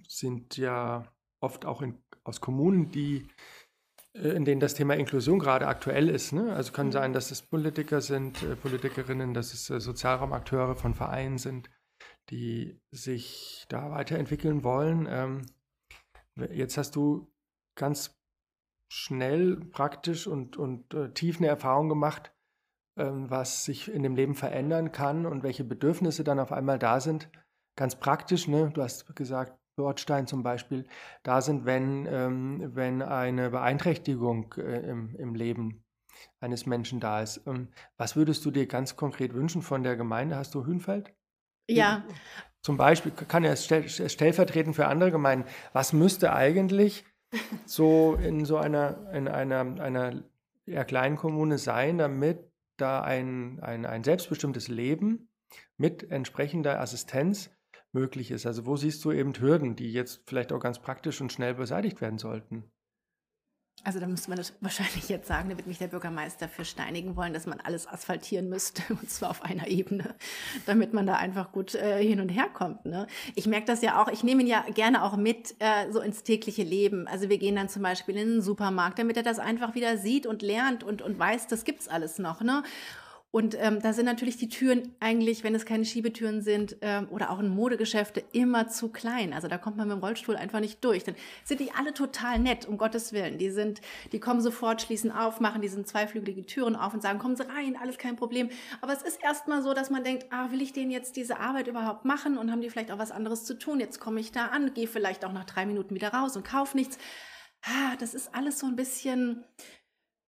[0.06, 3.26] sind ja oft auch in, aus Kommunen, die,
[4.14, 6.32] äh, in denen das Thema Inklusion gerade aktuell ist.
[6.32, 6.54] Ne?
[6.54, 6.92] Also kann Mhm.
[6.92, 11.68] sein, dass es Politiker sind, äh, Politikerinnen, dass es äh, Sozialraumakteure von Vereinen sind,
[12.30, 15.06] die sich da weiterentwickeln wollen.
[15.10, 15.42] Ähm,
[16.52, 17.32] jetzt hast du
[17.76, 18.18] ganz
[18.90, 22.34] schnell, praktisch und, und tief eine Erfahrung gemacht,
[22.98, 27.00] ähm, was sich in dem Leben verändern kann und welche Bedürfnisse dann auf einmal da
[27.00, 27.30] sind.
[27.76, 28.70] Ganz praktisch, ne?
[28.74, 30.86] Du hast gesagt, Bordstein zum Beispiel,
[31.22, 35.84] da sind, wenn, ähm, wenn eine Beeinträchtigung äh, im, im Leben
[36.40, 37.46] eines Menschen da ist.
[37.46, 40.36] Ähm, was würdest du dir ganz konkret wünschen von der Gemeinde?
[40.36, 41.14] Hast du Hünfeld?
[41.68, 42.04] ja,
[42.60, 45.48] Zum Beispiel kann er stell, stellvertretend für andere Gemeinden.
[45.72, 47.04] Was müsste eigentlich
[47.66, 50.22] so in so einer, in einer, einer
[50.66, 55.28] eher kleinen Kommune sein, damit da ein, ein, ein selbstbestimmtes Leben
[55.76, 57.50] mit entsprechender Assistenz
[57.92, 58.46] möglich ist?
[58.46, 62.00] Also wo siehst du eben Hürden, die jetzt vielleicht auch ganz praktisch und schnell beseitigt
[62.00, 62.64] werden sollten?
[63.84, 67.16] Also da müsste man das wahrscheinlich jetzt sagen, da wird mich der Bürgermeister für steinigen
[67.16, 70.14] wollen, dass man alles asphaltieren müsste, und zwar auf einer Ebene,
[70.66, 72.84] damit man da einfach gut äh, hin und her kommt.
[72.84, 73.06] Ne?
[73.34, 76.22] Ich merke das ja auch, ich nehme ihn ja gerne auch mit äh, so ins
[76.22, 77.08] tägliche Leben.
[77.08, 80.26] Also wir gehen dann zum Beispiel in den Supermarkt, damit er das einfach wieder sieht
[80.26, 82.40] und lernt und, und weiß, das gibt's alles noch.
[82.40, 82.62] Ne?
[83.32, 87.30] Und ähm, da sind natürlich die Türen eigentlich, wenn es keine Schiebetüren sind ähm, oder
[87.30, 89.32] auch in Modegeschäfte, immer zu klein.
[89.32, 91.02] Also da kommt man mit dem Rollstuhl einfach nicht durch.
[91.02, 93.38] Dann sind die alle total nett, um Gottes Willen.
[93.38, 93.80] Die sind,
[94.12, 97.78] die kommen sofort, schließen auf, machen diese zweiflügelige Türen auf und sagen, kommen Sie rein,
[97.80, 98.50] alles kein Problem.
[98.82, 101.68] Aber es ist erstmal so, dass man denkt, ah, will ich denen jetzt diese Arbeit
[101.68, 103.80] überhaupt machen und haben die vielleicht auch was anderes zu tun?
[103.80, 106.74] Jetzt komme ich da an, gehe vielleicht auch nach drei Minuten wieder raus und kauf
[106.74, 106.98] nichts.
[107.64, 109.42] Ah, das ist alles so ein bisschen,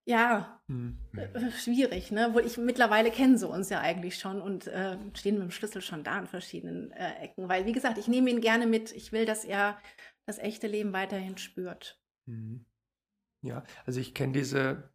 [0.06, 0.98] ja, Hm.
[1.16, 2.30] äh, schwierig, ne?
[2.32, 5.82] Wo ich mittlerweile kennen sie uns ja eigentlich schon und äh, stehen mit dem Schlüssel
[5.82, 7.48] schon da in verschiedenen äh, Ecken.
[7.48, 8.92] Weil, wie gesagt, ich nehme ihn gerne mit.
[8.92, 9.78] Ich will, dass er
[10.26, 12.00] das echte Leben weiterhin spürt.
[12.26, 12.64] Mhm.
[13.42, 14.90] Ja, also ich kenne diese,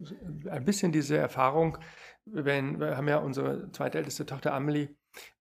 [0.49, 1.77] ein bisschen diese Erfahrung,
[2.25, 4.95] wenn, wir haben ja unsere zweitälteste Tochter Amelie,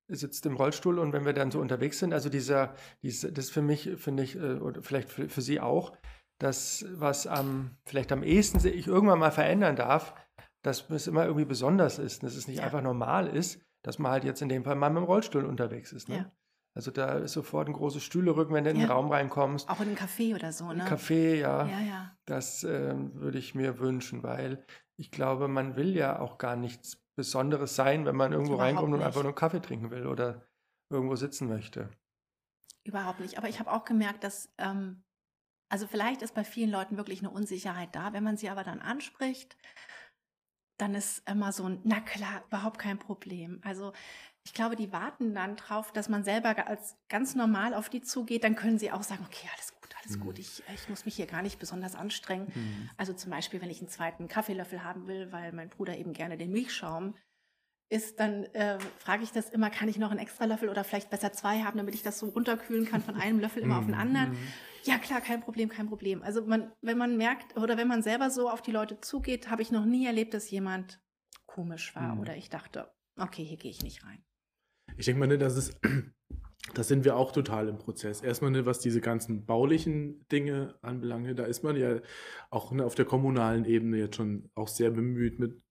[0.08, 3.62] sitzt im Rollstuhl und wenn wir dann so unterwegs sind, also dieser, diese, das für
[3.62, 5.96] mich, finde ich, äh, oder vielleicht für, für sie auch,
[6.38, 10.14] das, was am, vielleicht am ehesten ich irgendwann mal verändern darf,
[10.62, 12.64] dass es immer irgendwie besonders ist, dass es nicht Ja.
[12.64, 15.92] einfach normal ist, dass man halt jetzt in dem Fall mal mit dem Rollstuhl unterwegs
[15.92, 16.08] ist.
[16.08, 16.16] Ne?
[16.16, 16.32] Ja.
[16.74, 18.94] Also da ist sofort ein großes Stühlerücken, wenn du in den Ja.
[18.94, 19.68] Raum reinkommst.
[19.68, 20.84] Auch in einem Café oder so, ne?
[20.84, 21.66] Kaffee, ja.
[21.66, 22.16] Ja, ja.
[22.24, 24.64] Das ähm, würde ich mir wünschen, weil
[24.96, 28.92] ich glaube, man will ja auch gar nichts Besonderes sein, wenn man irgendwo Überhaupt reinkommt
[28.92, 29.06] und nicht.
[29.06, 30.42] einfach nur Kaffee trinken will oder
[30.90, 31.88] irgendwo sitzen möchte.
[32.84, 33.38] Überhaupt nicht.
[33.38, 35.02] Aber ich habe auch gemerkt, dass, ähm,
[35.68, 38.12] also vielleicht ist bei vielen Leuten wirklich eine Unsicherheit da.
[38.12, 39.56] Wenn man sie aber dann anspricht,
[40.78, 43.60] dann ist immer so ein, na klar, überhaupt kein Problem.
[43.64, 43.92] Also
[44.44, 48.44] ich glaube, die warten dann drauf, dass man selber als ganz normal auf die zugeht.
[48.44, 50.20] Dann können sie auch sagen, okay, alles gut, alles Mhm.
[50.20, 50.38] gut.
[50.38, 52.50] Ich, ich muss mich hier gar nicht besonders anstrengen.
[52.96, 56.38] Also zum Beispiel, wenn ich einen zweiten Kaffeelöffel haben will, weil mein Bruder eben gerne
[56.38, 57.14] den Milchschaum
[57.90, 61.10] isst, dann äh, frage ich das immer, kann ich noch einen extra Löffel oder vielleicht
[61.10, 63.94] besser zwei haben, damit ich das so runterkühlen kann von einem Löffel immer auf den
[63.94, 64.30] anderen.
[64.32, 64.38] Mhm.
[64.84, 66.22] Ja, klar, kein Problem, kein Problem.
[66.22, 69.62] Also man, wenn man merkt oder wenn man selber so auf die Leute zugeht, habe
[69.62, 71.00] ich noch nie erlebt, dass jemand
[71.46, 72.20] komisch war Mhm.
[72.20, 74.22] oder ich dachte, okay, hier gehe ich nicht rein.
[74.96, 75.78] Ich denke mal, ne, das ist,
[76.74, 78.20] das sind wir auch total im Prozess.
[78.20, 82.00] Erstmal, ne, was diese ganzen baulichen Dinge anbelangt, ne, da ist man ja
[82.50, 85.62] auch ne, auf der kommunalen Ebene jetzt schon auch sehr bemüht, mit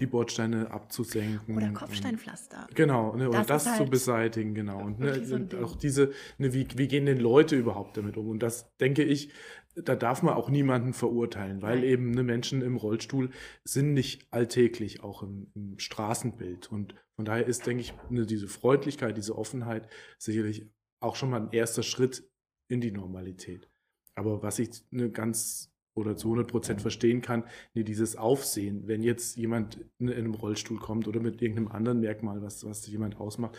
[0.00, 1.56] die Bordsteine abzusenken.
[1.56, 2.68] Oder Kopfsteinpflaster.
[2.74, 4.82] Genau, ne, oder Das das, ist zu halt beseitigen, genau.
[4.82, 8.28] Und ne, so auch diese, ne, wie, wie gehen denn Leute überhaupt damit um?
[8.28, 9.30] Und das denke ich,
[9.74, 11.88] da darf man auch niemanden verurteilen, weil Nein.
[11.88, 13.30] eben ne, Menschen im Rollstuhl
[13.64, 16.72] sind nicht alltäglich, auch im, im Straßenbild.
[16.72, 20.66] Und von daher ist, denke ich, ne, diese Freundlichkeit, diese Offenheit sicherlich
[21.00, 22.28] auch schon mal ein erster Schritt
[22.68, 23.68] in die Normalität.
[24.14, 29.02] Aber was ich ne, ganz oder zu 100 Prozent verstehen kann, nee, dieses Aufsehen, wenn
[29.02, 33.18] jetzt jemand in, in einem Rollstuhl kommt oder mit irgendeinem anderen Merkmal, was, was jemand
[33.18, 33.56] ausmacht,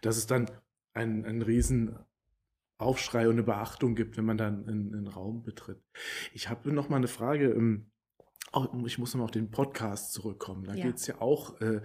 [0.00, 0.50] dass es dann
[0.94, 1.96] ein, ein riesen
[2.78, 5.82] Aufschrei und eine Beachtung gibt, wenn man dann einen Raum betritt.
[6.32, 7.50] Ich habe noch mal eine Frage.
[7.50, 7.90] Ähm,
[8.84, 10.64] ich muss nochmal auf den Podcast zurückkommen.
[10.64, 10.86] Da ja.
[10.86, 11.82] geht es ja auch, äh,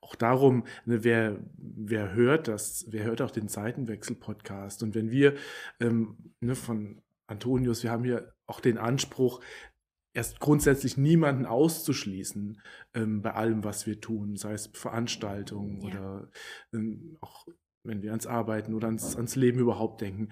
[0.00, 4.82] auch darum, ne, wer, wer hört das, wer hört auch den Seitenwechsel-Podcast.
[4.82, 5.34] Und wenn wir
[5.80, 9.40] ähm, ne, von Antonius, wir haben hier auch den Anspruch,
[10.14, 12.60] erst grundsätzlich niemanden auszuschließen
[12.94, 15.88] ähm, bei allem, was wir tun, sei es Veranstaltungen ja.
[15.88, 16.30] oder
[16.72, 17.46] ähm, auch
[17.82, 20.30] wenn wir ans Arbeiten oder ans, ans Leben überhaupt denken.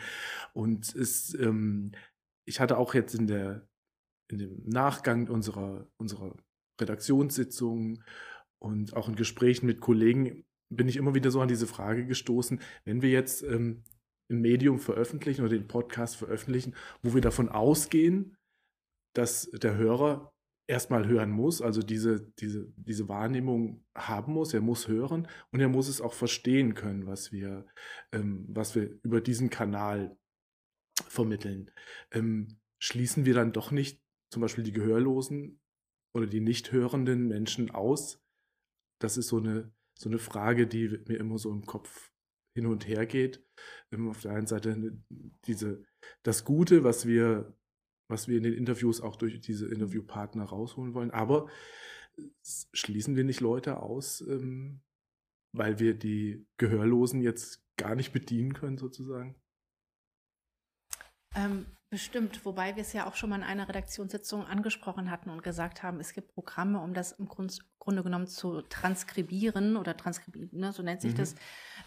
[0.55, 1.93] Und es, ähm,
[2.47, 3.69] ich hatte auch jetzt in der
[4.29, 6.37] in dem Nachgang unserer, unserer
[6.81, 8.03] Redaktionssitzungen
[8.59, 12.61] und auch in Gesprächen mit Kollegen bin ich immer wieder so an diese Frage gestoßen,
[12.85, 13.85] wenn wir jetzt ähm,
[14.31, 18.37] ein Medium veröffentlichen oder den Podcast veröffentlichen, wo wir davon ausgehen,
[19.15, 20.35] dass der Hörer
[20.67, 25.69] erstmal hören muss, also diese, diese, diese Wahrnehmung haben muss, er muss hören und er
[25.69, 27.67] muss es auch verstehen können, was wir,
[28.13, 30.17] ähm, was wir über diesen Kanal
[31.07, 31.71] vermitteln.
[32.13, 35.61] Ähm, schließen wir dann doch nicht zum Beispiel die Gehörlosen
[36.15, 38.23] oder die nicht hörenden Menschen aus?
[39.01, 42.14] Das ist so eine, so eine Frage, die mir immer so im Kopf
[42.55, 43.45] hin und her geht.
[44.09, 44.97] Auf der einen Seite
[45.47, 45.85] diese,
[46.23, 47.57] das Gute, was wir,
[48.09, 51.49] was wir in den Interviews auch durch diese Interviewpartner rausholen wollen, aber
[52.43, 54.81] schließen wir nicht Leute aus, ähm,
[55.53, 59.37] weil wir die Gehörlosen jetzt gar nicht bedienen können, sozusagen?
[61.35, 65.45] Ähm, Bestimmt, wobei wir es ja auch schon mal in einer Redaktionssitzung angesprochen hatten und
[65.45, 70.59] gesagt haben, es gibt Programme, um das im Grund, Grunde genommen zu transkribieren oder transkribieren,
[70.59, 71.19] ne, so nennt sich mhm.
[71.19, 71.37] das.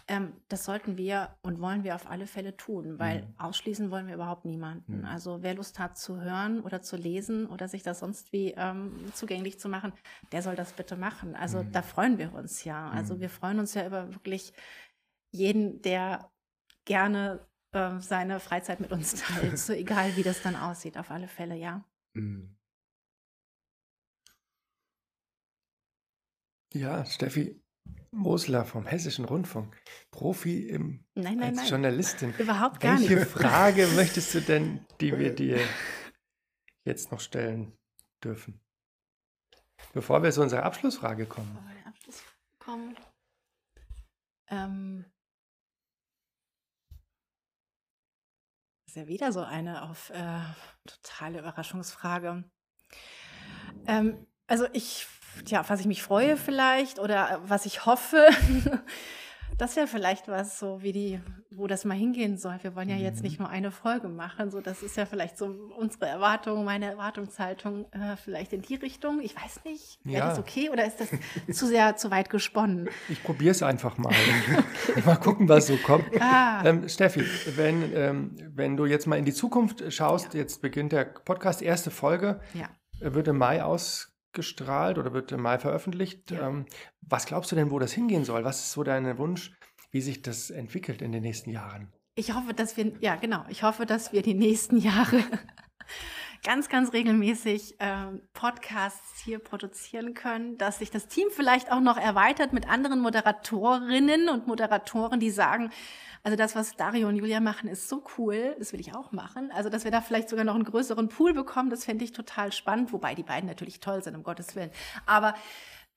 [0.06, 3.34] Ähm, das sollten wir und wollen wir auf alle Fälle tun, weil mhm.
[3.36, 5.00] ausschließen wollen wir überhaupt niemanden.
[5.00, 5.04] Mhm.
[5.04, 9.12] Also wer Lust hat zu hören oder zu lesen oder sich das sonst wie ähm,
[9.12, 9.92] zugänglich zu machen,
[10.32, 11.36] der soll das bitte machen.
[11.36, 11.72] Also mhm.
[11.72, 12.88] da freuen wir uns ja.
[12.88, 13.20] Also mhm.
[13.20, 14.54] wir freuen uns ja über wirklich
[15.32, 16.30] jeden, der
[16.86, 19.58] gerne äh, seine Freizeit mit uns teilt.
[19.58, 21.84] so egal, wie das dann aussieht, auf alle Fälle, ja.
[22.14, 22.56] Mhm.
[26.74, 27.60] Ja, Steffi
[28.10, 31.68] Mosler vom Hessischen Rundfunk, Profi im nein, nein, als nein.
[31.68, 32.34] Journalistin.
[32.38, 33.32] Überhaupt gar Welche nicht.
[33.34, 35.60] Welche Frage möchtest du denn, die wir dir
[36.84, 37.76] jetzt noch stellen
[38.22, 38.60] dürfen?
[39.92, 41.54] Bevor wir zu unserer Abschlussfrage kommen.
[41.54, 42.22] Bevor wir Abschluss
[42.58, 42.96] kommen.
[44.48, 45.04] Ähm,
[48.87, 50.40] Das ist ja wieder so eine auf äh,
[50.86, 52.44] totale Überraschungsfrage.
[53.86, 55.06] Ähm, also ich,
[55.46, 58.28] ja, was ich mich freue vielleicht oder was ich hoffe,
[59.58, 62.56] das wäre vielleicht was so wie die, wo das mal hingehen soll.
[62.62, 63.46] Wir wollen ja jetzt nicht mhm.
[63.46, 64.50] nur eine Folge machen.
[64.50, 69.20] So, das ist ja vielleicht so unsere Erwartung, meine Erwartungshaltung, äh, vielleicht in die Richtung.
[69.20, 69.98] Ich weiß nicht.
[70.04, 70.28] Wäre ja.
[70.28, 71.08] das okay oder ist das
[71.56, 72.88] zu sehr zu weit gesponnen?
[73.08, 74.12] Ich probiere es einfach mal.
[74.88, 75.02] okay.
[75.06, 76.04] Mal gucken, was so kommt.
[76.20, 76.62] Ah.
[76.64, 77.24] Ähm, Steffi,
[77.56, 80.40] wenn, ähm, wenn du jetzt mal in die Zukunft schaust, ja.
[80.40, 82.68] jetzt beginnt der Podcast, erste Folge, ja.
[83.00, 86.30] wird im Mai aus gestrahlt oder wird im Mai veröffentlicht.
[86.30, 86.48] Ja.
[86.48, 86.66] Ähm,
[87.00, 88.44] was glaubst du denn, wo das hingehen soll?
[88.44, 89.52] Was ist so dein Wunsch,
[89.90, 91.92] wie sich das entwickelt in den nächsten Jahren?
[92.14, 95.22] Ich hoffe, dass wir, ja genau, ich hoffe, dass wir die nächsten Jahre
[96.42, 101.96] ganz, ganz regelmäßig ähm, Podcasts hier produzieren können, dass sich das Team vielleicht auch noch
[101.96, 105.70] erweitert mit anderen Moderatorinnen und Moderatoren, die sagen,
[106.22, 108.56] also das, was Dario und Julia machen, ist so cool.
[108.58, 109.50] Das will ich auch machen.
[109.52, 112.52] Also, dass wir da vielleicht sogar noch einen größeren Pool bekommen, das fände ich total
[112.52, 112.92] spannend.
[112.92, 114.70] Wobei die beiden natürlich toll sind, um Gottes Willen.
[115.06, 115.34] Aber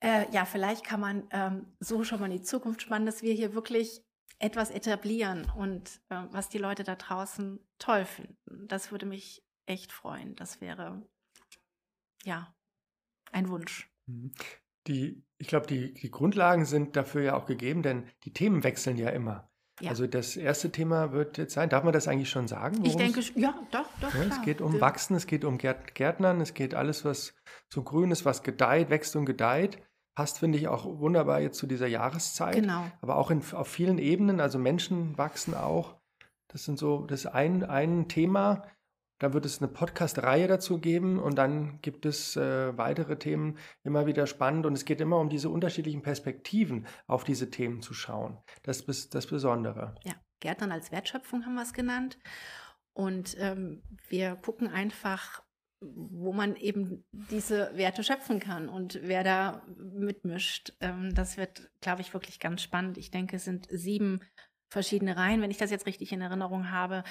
[0.00, 3.34] äh, ja, vielleicht kann man ähm, so schon mal in die Zukunft spannen, dass wir
[3.34, 4.02] hier wirklich
[4.38, 8.66] etwas etablieren und äh, was die Leute da draußen toll finden.
[8.66, 10.34] Das würde mich echt freuen.
[10.36, 11.02] Das wäre
[12.24, 12.54] ja
[13.30, 13.90] ein Wunsch.
[14.06, 14.32] Mhm.
[14.88, 18.96] Die, ich glaube, die, die Grundlagen sind dafür ja auch gegeben, denn die Themen wechseln
[18.96, 19.48] ja immer.
[19.80, 19.90] Ja.
[19.90, 22.84] Also das erste Thema wird jetzt sein, darf man das eigentlich schon sagen?
[22.84, 24.14] Ich denke, ja, doch, doch.
[24.14, 27.34] Ja, es geht um Wachsen, es geht um Gärtnern, es geht alles, was
[27.68, 29.78] so grün ist, was gedeiht, wächst und gedeiht.
[30.14, 32.54] Passt, finde ich, auch wunderbar jetzt zu dieser Jahreszeit.
[32.54, 32.84] Genau.
[33.00, 35.96] Aber auch in, auf vielen Ebenen, also Menschen wachsen auch.
[36.48, 38.66] Das sind so, das ist ein, ein Thema.
[39.22, 44.04] Da wird es eine Podcast-Reihe dazu geben und dann gibt es äh, weitere Themen, immer
[44.06, 44.66] wieder spannend.
[44.66, 48.36] Und es geht immer um diese unterschiedlichen Perspektiven auf diese Themen zu schauen.
[48.64, 49.94] Das ist das Besondere.
[50.02, 52.18] Ja, Gärtnern als Wertschöpfung haben wir es genannt.
[52.94, 55.44] Und ähm, wir gucken einfach,
[55.78, 60.76] wo man eben diese Werte schöpfen kann und wer da mitmischt.
[60.80, 62.98] Ähm, das wird, glaube ich, wirklich ganz spannend.
[62.98, 64.20] Ich denke, es sind sieben
[64.68, 67.04] verschiedene Reihen, wenn ich das jetzt richtig in Erinnerung habe,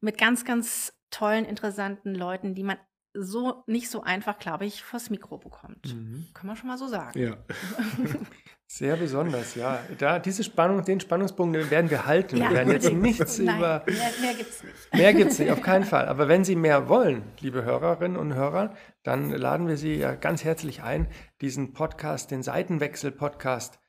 [0.00, 2.78] mit ganz, ganz tollen, interessanten Leuten, die man
[3.12, 5.94] so nicht so einfach, glaube ich, vors Mikro bekommt.
[5.94, 6.28] Mhm.
[6.32, 7.18] Kann man schon mal so sagen.
[7.18, 7.36] Ja.
[8.72, 9.80] Sehr besonders, ja.
[9.98, 12.36] Da, diese Spannung, den Spannungspunkt werden wir halten.
[12.36, 13.82] Ja, wir werden jetzt nichts Nein, über.
[13.84, 14.94] Mehr, mehr gibt es nicht.
[14.94, 16.06] Mehr gibt es nicht, auf keinen Fall.
[16.06, 20.44] Aber wenn Sie mehr wollen, liebe Hörerinnen und Hörer, dann laden wir Sie ja ganz
[20.44, 21.08] herzlich ein,
[21.40, 23.80] diesen Podcast, den Seitenwechsel-Podcast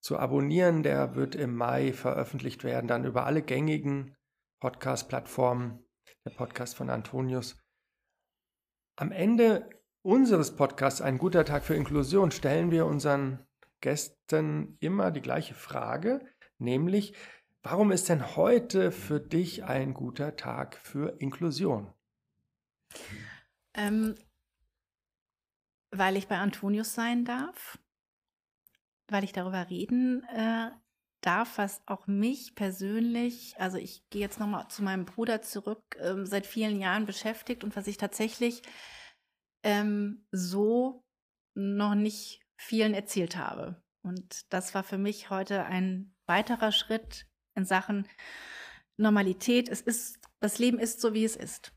[0.00, 0.82] zu abonnieren.
[0.82, 4.16] Der wird im Mai veröffentlicht werden, dann über alle gängigen
[4.58, 5.83] Podcast-Plattformen.
[6.24, 7.62] Der Podcast von Antonius.
[8.96, 9.68] Am Ende
[10.00, 13.46] unseres Podcasts Ein guter Tag für Inklusion stellen wir unseren
[13.82, 17.14] Gästen immer die gleiche Frage, nämlich,
[17.62, 21.92] warum ist denn heute für dich ein guter Tag für Inklusion?
[23.74, 24.14] Ähm,
[25.90, 27.78] weil ich bei Antonius sein darf,
[29.08, 30.70] weil ich darüber reden äh,
[31.26, 36.26] darf, was auch mich persönlich, also ich gehe jetzt nochmal zu meinem Bruder zurück, ähm,
[36.26, 38.62] seit vielen Jahren beschäftigt und was ich tatsächlich
[39.62, 41.04] ähm, so
[41.54, 43.82] noch nicht vielen erzählt habe.
[44.02, 48.06] Und das war für mich heute ein weiterer Schritt in Sachen
[48.96, 49.68] Normalität.
[49.68, 51.72] Es ist, das Leben ist so, wie es ist.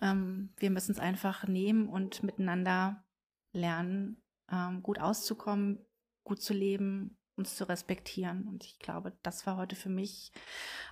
[0.00, 3.04] Ähm, wir müssen es einfach nehmen und miteinander
[3.52, 5.84] lernen, ähm, gut auszukommen,
[6.24, 8.46] gut zu leben, uns zu respektieren.
[8.46, 10.32] Und ich glaube, das war heute für mich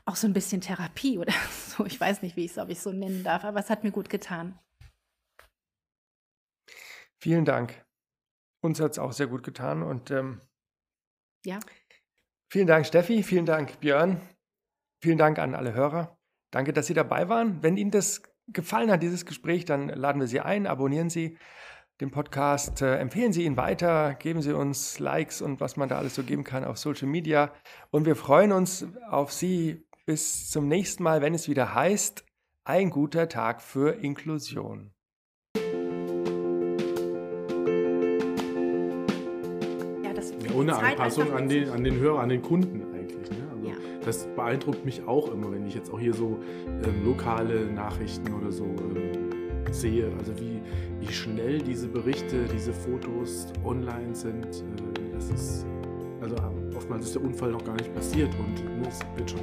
[0.05, 1.85] auch so ein bisschen Therapie oder so.
[1.87, 3.92] Ich weiß nicht, wie ich es, ob ich so nennen darf, aber es hat mir
[3.92, 4.59] gut getan.
[7.22, 7.85] Vielen Dank.
[8.62, 10.40] Uns hat es auch sehr gut getan und ähm,
[11.44, 11.61] Ja,
[12.50, 14.20] vielen Dank, Steffi, vielen Dank, Björn,
[15.03, 16.18] vielen Dank an alle Hörer.
[16.50, 17.62] Danke, dass Sie dabei waren.
[17.62, 21.38] Wenn Ihnen das gefallen hat, dieses Gespräch, dann laden wir Sie ein, abonnieren Sie
[22.01, 25.99] den Podcast, äh, empfehlen Sie ihn weiter, geben Sie uns Likes und was man da
[25.99, 27.53] alles so geben kann auf Social Media.
[27.91, 32.25] Und wir freuen uns auf Sie bis zum nächsten Mal, wenn es wieder heißt,
[32.65, 34.93] ein guter Tag für Inklusion.
[40.03, 43.31] ja das Ja, ohne Anpassung an den, an den Hörer, an den Kunden eigentlich.
[43.31, 43.47] Ne?
[43.53, 43.75] Also Ja.
[44.05, 48.51] Das beeindruckt mich auch immer, wenn ich jetzt auch hier so ähm, lokale Nachrichten oder
[48.51, 49.30] so ähm,
[49.75, 50.11] sehe.
[50.19, 50.61] Also wie,
[51.01, 54.47] wie schnell diese Berichte, diese Fotos online sind.
[54.47, 55.67] Äh, das ist,
[56.21, 56.37] also
[56.77, 59.41] oftmals ist der Unfall noch gar nicht passiert und es wird schon